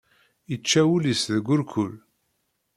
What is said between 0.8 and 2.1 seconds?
ul-is deg urkul.